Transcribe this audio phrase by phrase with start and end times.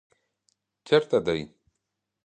[0.87, 1.39] چېرته دی؟